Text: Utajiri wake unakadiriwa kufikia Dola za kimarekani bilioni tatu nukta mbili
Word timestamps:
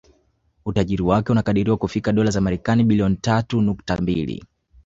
Utajiri 0.65 1.03
wake 1.03 1.31
unakadiriwa 1.31 1.77
kufikia 1.77 2.13
Dola 2.13 2.31
za 2.31 2.39
kimarekani 2.39 2.83
bilioni 2.83 3.15
tatu 3.15 3.61
nukta 3.61 3.97
mbili 3.97 4.43